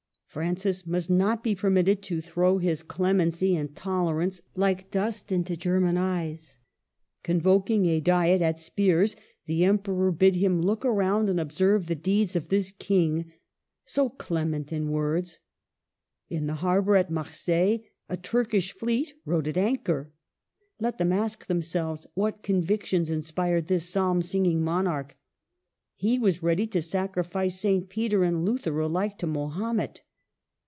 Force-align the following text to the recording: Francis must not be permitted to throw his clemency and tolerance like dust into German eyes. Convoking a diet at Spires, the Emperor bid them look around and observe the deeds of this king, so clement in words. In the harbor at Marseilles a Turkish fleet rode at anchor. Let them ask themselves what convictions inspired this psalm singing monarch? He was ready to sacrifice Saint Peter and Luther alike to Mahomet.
Francis 0.31 0.87
must 0.87 1.09
not 1.09 1.43
be 1.43 1.53
permitted 1.53 2.01
to 2.01 2.21
throw 2.21 2.57
his 2.57 2.83
clemency 2.83 3.53
and 3.53 3.75
tolerance 3.75 4.41
like 4.55 4.89
dust 4.89 5.29
into 5.29 5.57
German 5.57 5.97
eyes. 5.97 6.57
Convoking 7.21 7.85
a 7.87 7.99
diet 7.99 8.41
at 8.41 8.57
Spires, 8.57 9.17
the 9.45 9.65
Emperor 9.65 10.09
bid 10.09 10.35
them 10.35 10.61
look 10.61 10.85
around 10.85 11.29
and 11.29 11.37
observe 11.37 11.87
the 11.87 11.95
deeds 11.97 12.37
of 12.37 12.47
this 12.47 12.71
king, 12.71 13.29
so 13.83 14.07
clement 14.07 14.71
in 14.71 14.87
words. 14.89 15.39
In 16.29 16.47
the 16.47 16.55
harbor 16.63 16.95
at 16.95 17.11
Marseilles 17.11 17.81
a 18.07 18.15
Turkish 18.15 18.71
fleet 18.71 19.13
rode 19.25 19.49
at 19.49 19.57
anchor. 19.57 20.13
Let 20.79 20.97
them 20.97 21.11
ask 21.11 21.45
themselves 21.47 22.07
what 22.13 22.41
convictions 22.41 23.09
inspired 23.11 23.67
this 23.67 23.89
psalm 23.89 24.21
singing 24.21 24.63
monarch? 24.63 25.17
He 25.97 26.17
was 26.17 26.41
ready 26.41 26.67
to 26.67 26.81
sacrifice 26.81 27.59
Saint 27.59 27.89
Peter 27.89 28.23
and 28.23 28.45
Luther 28.45 28.79
alike 28.79 29.17
to 29.17 29.27
Mahomet. 29.27 30.03